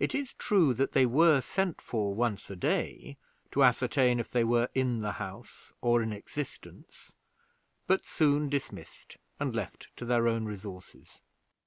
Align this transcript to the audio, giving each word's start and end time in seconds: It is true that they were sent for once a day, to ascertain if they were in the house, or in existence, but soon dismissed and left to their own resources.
It 0.00 0.14
is 0.14 0.32
true 0.32 0.72
that 0.72 0.92
they 0.92 1.04
were 1.04 1.42
sent 1.42 1.82
for 1.82 2.14
once 2.14 2.48
a 2.48 2.56
day, 2.56 3.18
to 3.50 3.62
ascertain 3.62 4.18
if 4.18 4.30
they 4.30 4.42
were 4.42 4.70
in 4.74 5.00
the 5.00 5.12
house, 5.20 5.74
or 5.82 6.00
in 6.00 6.10
existence, 6.10 7.14
but 7.86 8.02
soon 8.06 8.48
dismissed 8.48 9.18
and 9.38 9.54
left 9.54 9.94
to 9.98 10.06
their 10.06 10.26
own 10.26 10.46
resources. 10.46 11.20